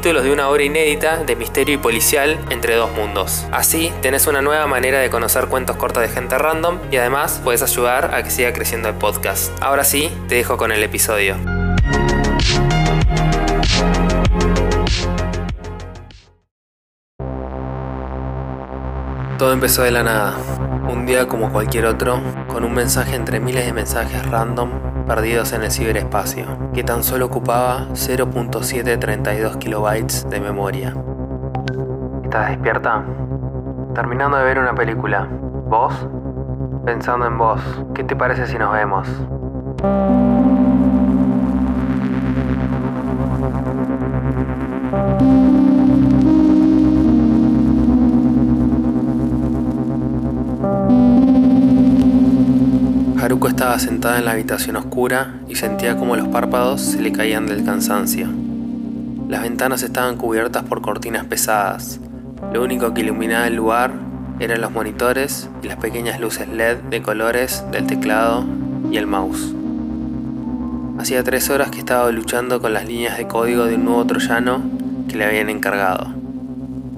[0.00, 3.46] de una obra inédita de misterio y policial entre dos mundos.
[3.52, 7.62] Así, tenés una nueva manera de conocer cuentos cortos de gente random y además puedes
[7.62, 9.52] ayudar a que siga creciendo el podcast.
[9.60, 11.36] Ahora sí, te dejo con el episodio.
[19.40, 20.34] Todo empezó de la nada,
[20.92, 24.68] un día como cualquier otro, con un mensaje entre miles de mensajes random
[25.06, 26.44] perdidos en el ciberespacio,
[26.74, 30.94] que tan solo ocupaba 0.732 kilobytes de memoria.
[32.22, 33.02] ¿Estás despierta?
[33.94, 35.26] Terminando de ver una película.
[35.70, 35.94] ¿Vos?
[36.84, 37.62] Pensando en vos,
[37.94, 39.08] ¿qué te parece si nos vemos?
[53.22, 57.46] Haruko estaba sentada en la habitación oscura y sentía como los párpados se le caían
[57.46, 58.28] del cansancio.
[59.28, 62.00] Las ventanas estaban cubiertas por cortinas pesadas.
[62.54, 63.92] Lo único que iluminaba el lugar
[64.38, 68.46] eran los monitores y las pequeñas luces LED de colores del teclado
[68.90, 69.54] y el mouse.
[70.98, 74.62] Hacía tres horas que estaba luchando con las líneas de código de un nuevo troyano
[75.08, 76.14] que le habían encargado.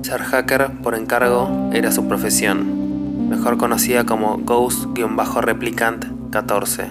[0.03, 6.88] Ser hacker por encargo era su profesión, mejor conocida como Ghost-Replicant 14.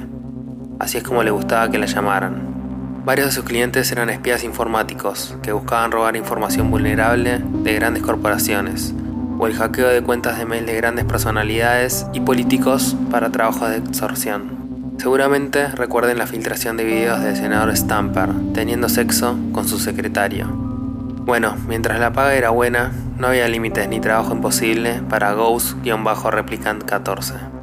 [0.80, 3.02] Así es como le gustaba que la llamaran.
[3.04, 8.94] Varios de sus clientes eran espías informáticos que buscaban robar información vulnerable de grandes corporaciones
[9.40, 13.78] o el hackeo de cuentas de mail de grandes personalidades y políticos para trabajos de
[13.78, 14.96] extorsión.
[15.00, 20.46] Seguramente recuerden la filtración de videos del senador Stamper teniendo sexo con su secretario.
[20.46, 27.61] Bueno, mientras la paga era buena, no había límites ni trabajo imposible para Ghost-Replicant 14.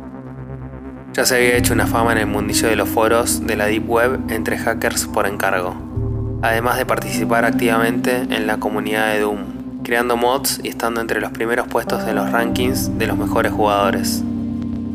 [1.19, 3.91] Ya se había hecho una fama en el mundillo de los foros de la Deep
[3.91, 5.75] Web entre hackers por encargo,
[6.43, 11.33] además de participar activamente en la comunidad de Doom, creando mods y estando entre los
[11.33, 14.23] primeros puestos en los rankings de los mejores jugadores.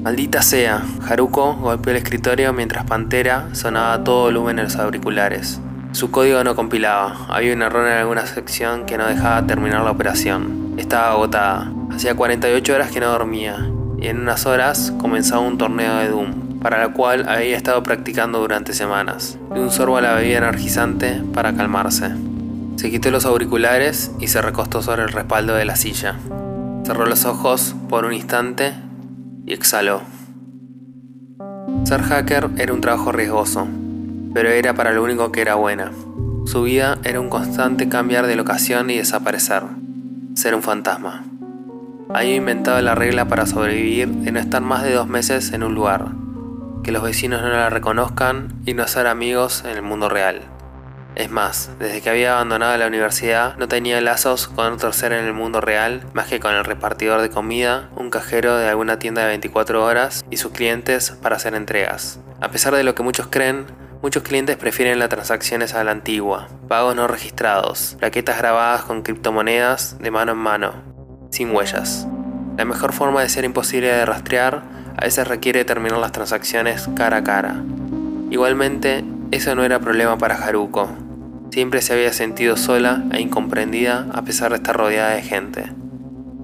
[0.01, 5.59] Maldita sea, Haruko golpeó el escritorio mientras Pantera sonaba a todo volumen en los auriculares.
[5.91, 9.91] Su código no compilaba, había un error en alguna sección que no dejaba terminar la
[9.91, 10.75] operación.
[10.78, 13.73] Estaba agotada, hacía 48 horas que no dormía
[14.03, 18.40] y en unas horas comenzaba un torneo de Doom, para el cual había estado practicando
[18.40, 19.40] durante semanas.
[19.53, 22.12] De un sorbo a la bebida energizante para calmarse.
[22.75, 26.16] Se quitó los auriculares y se recostó sobre el respaldo de la silla.
[26.86, 28.74] Cerró los ojos por un instante
[29.46, 30.02] y exhaló.
[31.85, 33.70] Ser hacker era un trabajo riesgoso,
[34.34, 35.94] pero era para lo único que era buena.
[36.46, 39.64] Su vida era un constante cambiar de locación y desaparecer.
[40.35, 41.24] Ser un fantasma.
[42.09, 45.74] Había inventado la regla para sobrevivir de no estar más de dos meses en un
[45.74, 46.08] lugar,
[46.84, 50.41] que los vecinos no la reconozcan y no ser amigos en el mundo real.
[51.16, 55.25] Es más, desde que había abandonado la universidad no tenía lazos con otro ser en
[55.25, 59.22] el mundo real más que con el repartidor de comida, un cajero de alguna tienda
[59.22, 62.20] de 24 horas y sus clientes para hacer entregas.
[62.41, 63.66] A pesar de lo que muchos creen,
[64.02, 70.00] muchos clientes prefieren las transacciones a la antigua, pagos no registrados, plaquetas grabadas con criptomonedas
[70.00, 70.93] de mano en mano,
[71.34, 72.08] sin huellas.
[72.58, 74.62] La mejor forma de ser imposible de rastrear
[74.96, 77.64] a veces requiere terminar las transacciones cara a cara.
[78.30, 80.90] Igualmente, eso no era problema para Haruko.
[81.50, 85.74] Siempre se había sentido sola e incomprendida a pesar de estar rodeada de gente.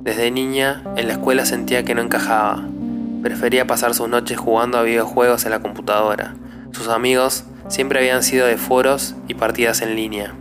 [0.02, 2.64] Desde niña, en la escuela sentía que no encajaba.
[3.22, 6.34] Prefería pasar sus noches jugando a videojuegos en la computadora.
[6.72, 10.34] Sus amigos siempre habían sido de foros y partidas en línea.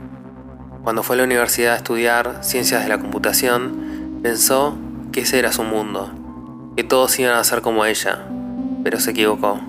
[0.84, 3.87] Cuando fue a la universidad a estudiar ciencias de la computación,
[4.22, 4.76] Pensó
[5.12, 6.10] que ese era su mundo,
[6.76, 8.26] que todos iban a ser como ella,
[8.82, 9.60] pero se equivocó.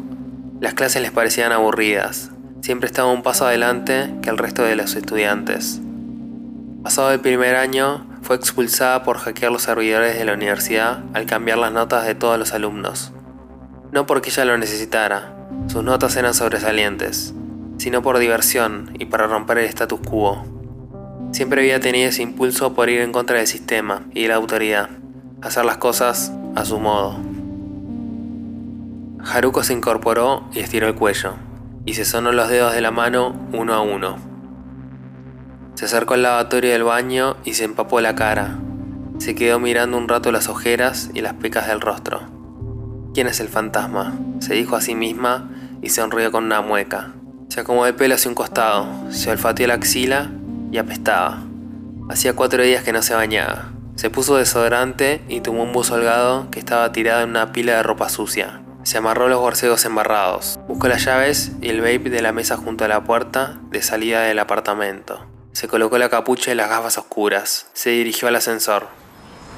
[0.59, 2.31] Las clases les parecían aburridas,
[2.61, 5.81] siempre estaba un paso adelante que el resto de los estudiantes.
[6.83, 11.57] Pasado el primer año, fue expulsada por hackear los servidores de la universidad al cambiar
[11.57, 13.11] las notas de todos los alumnos.
[13.91, 15.33] No porque ella lo necesitara,
[15.67, 17.33] sus notas eran sobresalientes,
[17.77, 20.43] sino por diversión y para romper el status quo.
[21.31, 24.89] Siempre había tenido ese impulso por ir en contra del sistema y de la autoridad,
[25.41, 27.17] hacer las cosas a su modo.
[29.23, 31.35] Haruko se incorporó y estiró el cuello,
[31.85, 34.17] y se sonó los dedos de la mano uno a uno.
[35.75, 38.57] Se acercó al lavatorio del baño y se empapó la cara.
[39.19, 42.21] Se quedó mirando un rato las ojeras y las pecas del rostro.
[43.13, 44.17] ¿Quién es el fantasma?
[44.39, 45.49] se dijo a sí misma
[45.81, 47.13] y sonrió con una mueca.
[47.49, 50.31] Se acomodó el pelo hacia un costado, se olfateó la axila
[50.71, 51.43] y apestaba.
[52.09, 53.71] Hacía cuatro días que no se bañaba.
[53.95, 57.83] Se puso desodorante y tomó un buzo holgado que estaba tirado en una pila de
[57.83, 58.61] ropa sucia.
[58.83, 62.85] Se amarró los borcegos embarrados, buscó las llaves y el vape de la mesa junto
[62.85, 65.25] a la puerta de salida del apartamento.
[65.51, 67.67] Se colocó la capucha y las gafas oscuras.
[67.73, 68.87] Se dirigió al ascensor.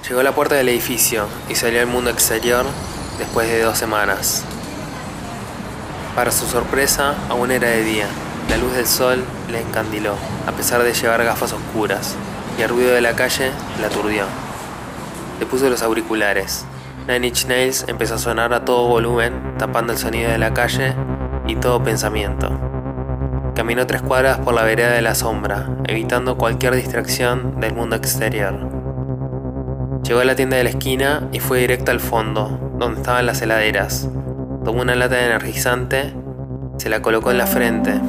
[0.08, 2.66] Llegó a la puerta del edificio y salió al mundo exterior
[3.20, 4.44] después de dos semanas.
[6.16, 8.08] Para su sorpresa, aún era de día.
[8.52, 10.16] La luz del sol le encandiló,
[10.46, 12.18] a pesar de llevar gafas oscuras,
[12.60, 13.50] y el ruido de la calle
[13.80, 14.26] la aturdió.
[15.40, 16.66] Le puso los auriculares.
[17.08, 20.94] Nine Inch Nails empezó a sonar a todo volumen, tapando el sonido de la calle
[21.48, 22.50] y todo pensamiento.
[23.56, 28.54] Caminó tres cuadras por la vereda de la sombra, evitando cualquier distracción del mundo exterior.
[30.04, 33.42] Llegó a la tienda de la esquina y fue directo al fondo, donde estaban las
[33.42, 34.10] heladeras.
[34.66, 36.14] Tomó una lata de energizante,
[36.76, 38.02] se la colocó en la frente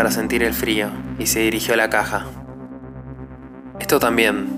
[0.00, 0.88] para sentir el frío
[1.18, 2.24] y se dirigió a la caja.
[3.80, 4.56] Esto también.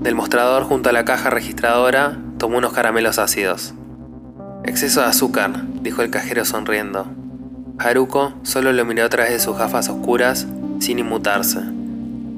[0.00, 3.74] Del mostrador junto a la caja registradora tomó unos caramelos ácidos.
[4.62, 5.50] Exceso de azúcar,
[5.82, 7.08] dijo el cajero sonriendo.
[7.76, 10.46] Haruko solo lo miró a través de sus gafas oscuras
[10.78, 11.58] sin inmutarse.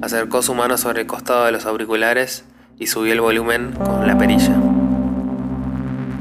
[0.01, 2.47] Acercó su mano sobre el costado de los auriculares
[2.79, 4.57] y subió el volumen con la perilla.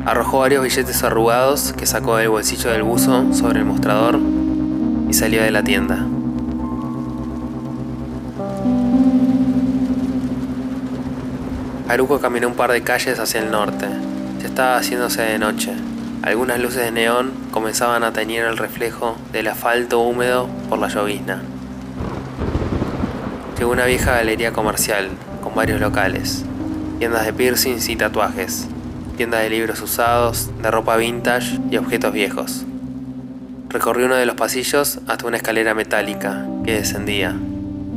[0.06, 4.20] Arrojó varios billetes arrugados que sacó del bolsillo del buzo sobre el mostrador
[5.08, 6.06] y salió de la tienda.
[11.88, 13.86] Haruko caminó un par de calles hacia el norte.
[14.42, 15.72] Se estaba haciéndose de noche.
[16.24, 21.44] Algunas luces de neón comenzaban a teñir el reflejo del asfalto húmedo por la llovizna.
[23.60, 25.10] Llegó una vieja galería comercial
[25.44, 26.44] con varios locales,
[26.98, 28.68] tiendas de piercings y tatuajes,
[29.16, 32.66] tiendas de libros usados, de ropa vintage y objetos viejos.
[33.70, 37.36] Recorrió uno de los pasillos hasta una escalera metálica que descendía.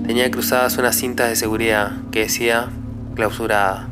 [0.07, 2.69] Tenía cruzadas unas cintas de seguridad que decía
[3.19, 3.89] clausurada.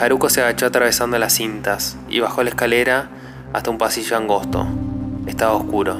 [0.00, 3.10] Haruko se agachó atravesando las cintas y bajó la escalera
[3.52, 4.66] hasta un pasillo angosto.
[5.26, 5.98] Estaba oscuro.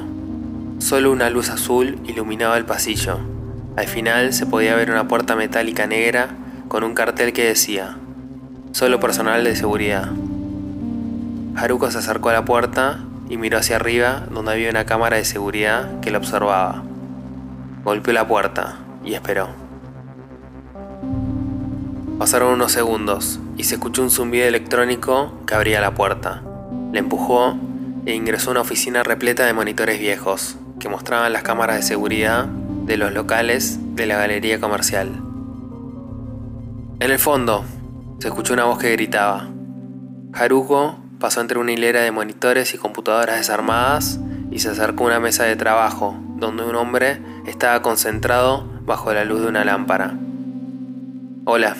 [0.79, 3.19] Solo una luz azul iluminaba el pasillo.
[3.77, 6.29] Al final se podía ver una puerta metálica negra
[6.67, 7.95] con un cartel que decía,
[8.71, 10.09] solo personal de seguridad.
[11.55, 15.25] Haruko se acercó a la puerta y miró hacia arriba donde había una cámara de
[15.25, 16.81] seguridad que lo observaba.
[17.83, 19.64] Golpeó la puerta y esperó.
[22.17, 26.41] Pasaron unos segundos y se escuchó un zumbido electrónico que abría la puerta.
[26.93, 27.57] Le empujó
[28.05, 32.45] e ingresó a una oficina repleta de monitores viejos que mostraban las cámaras de seguridad
[32.45, 35.09] de los locales de la galería comercial.
[37.01, 37.65] En el fondo,
[38.19, 39.49] se escuchó una voz que gritaba.
[40.31, 44.21] Haruko pasó entre una hilera de monitores y computadoras desarmadas
[44.51, 49.25] y se acercó a una mesa de trabajo donde un hombre estaba concentrado bajo la
[49.25, 50.17] luz de una lámpara.
[51.45, 51.75] Hola,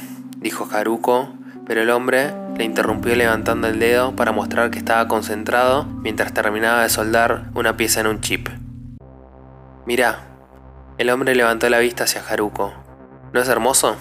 [0.45, 1.29] dijo Haruko,
[1.65, 6.83] pero el hombre le interrumpió levantando el dedo para mostrar que estaba concentrado mientras terminaba
[6.83, 8.49] de soldar una pieza en un chip.
[9.87, 10.19] Mira,
[10.99, 12.75] el hombre levantó la vista hacia Haruko.
[13.33, 13.95] ¿No es hermoso?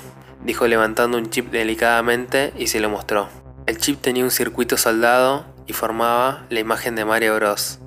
[0.45, 3.31] dijo levantando un chip delicadamente y se lo mostró.
[3.65, 7.81] El chip tenía un circuito soldado y formaba la imagen de Mario Bros.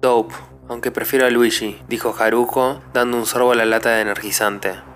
[0.00, 0.34] Dope,
[0.70, 4.87] aunque prefiero a Luigi, dijo Haruko, dando un sorbo a la lata de energizante.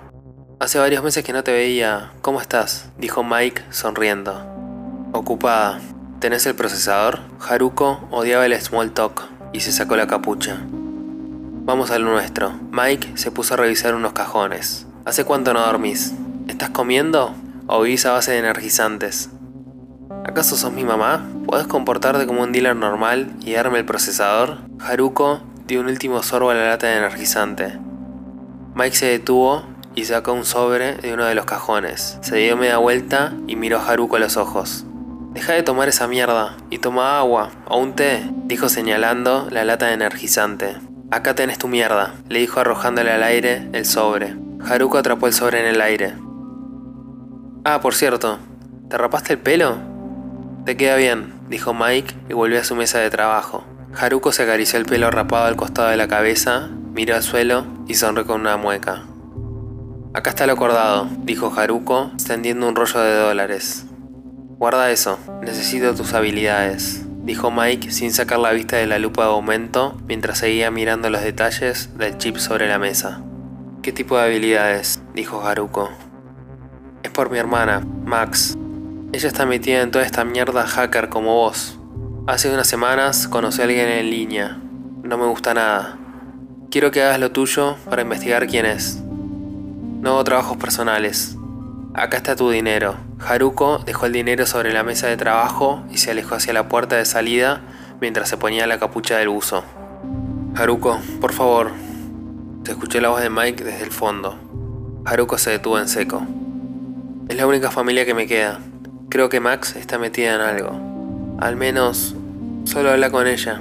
[0.62, 2.12] Hace varios meses que no te veía.
[2.21, 2.88] ¿Cómo estás?
[2.97, 4.47] dijo Mike sonriendo.
[5.11, 5.81] Ocupada.
[6.21, 7.19] ¿Tenés el procesador?
[7.40, 10.61] Haruko odiaba el small talk y se sacó la capucha.
[10.64, 12.52] Vamos al nuestro.
[12.71, 14.87] Mike se puso a revisar unos cajones.
[15.04, 16.14] ¿Hace cuánto no dormís?
[16.47, 17.35] ¿Estás comiendo?
[17.66, 19.31] ¿O vivís a base de energizantes?
[20.25, 21.28] ¿Acaso sos mi mamá?
[21.45, 24.59] ¿Podés comportarte como un dealer normal y darme el procesador?
[24.78, 27.81] Haruko dio un último sorbo a la lata de energizante.
[28.76, 32.19] Mike se detuvo y sacó un sobre de uno de los cajones.
[32.23, 34.85] Se dio media vuelta y miró a Haruko a los ojos.
[35.33, 39.87] Deja de tomar esa mierda y toma agua o un té, dijo señalando la lata
[39.87, 40.77] de energizante.
[41.11, 44.37] Acá tenés tu mierda, le dijo arrojándole al aire el sobre.
[44.61, 46.15] Haruko atrapó el sobre en el aire.
[47.65, 48.39] Ah, por cierto,
[48.89, 49.77] ¿te rapaste el pelo?
[50.65, 53.65] Te queda bien, dijo Mike y volvió a su mesa de trabajo.
[53.99, 57.95] Haruko se acarició el pelo rapado al costado de la cabeza, miró al suelo y
[57.95, 59.05] sonrió con una mueca.
[60.14, 63.87] Acá está lo acordado, dijo Haruko, extendiendo un rollo de dólares.
[64.59, 69.31] Guarda eso, necesito tus habilidades, dijo Mike sin sacar la vista de la lupa de
[69.31, 73.23] aumento mientras seguía mirando los detalles del chip sobre la mesa.
[73.81, 75.00] ¿Qué tipo de habilidades?
[75.14, 75.88] dijo Haruko.
[77.02, 78.59] Es por mi hermana, Max.
[79.14, 81.78] Ella está metida en toda esta mierda hacker como vos.
[82.26, 84.61] Hace unas semanas conocí a alguien en línea.
[85.02, 85.99] No me gusta nada.
[86.71, 89.02] Quiero que hagas lo tuyo para investigar quién es.
[90.03, 91.37] No trabajos personales.
[91.95, 92.97] Acá está tu dinero.
[93.21, 96.97] Haruko dejó el dinero sobre la mesa de trabajo y se alejó hacia la puerta
[96.97, 97.61] de salida
[98.01, 99.63] mientras se ponía la capucha del buzo.
[100.57, 101.71] Haruko, por favor.
[102.65, 104.37] Se escuchó la voz de Mike desde el fondo.
[105.05, 106.27] Haruko se detuvo en seco.
[107.29, 108.59] Es la única familia que me queda.
[109.09, 111.37] Creo que Max está metida en algo.
[111.39, 112.17] Al menos,
[112.65, 113.61] solo habla con ella.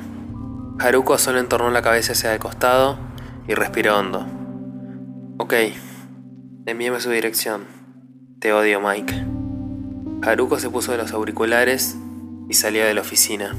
[0.80, 2.98] Haruko solo entornó la cabeza hacia el costado
[3.48, 4.26] y respiró hondo.
[5.38, 5.54] Ok,
[6.72, 7.66] envíame su dirección.
[8.40, 9.14] Te odio, Mike.
[10.24, 11.96] Haruko se puso los auriculares
[12.50, 13.56] y salió de la oficina.